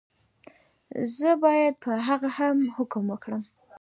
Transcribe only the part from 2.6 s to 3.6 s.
حکم وکړم.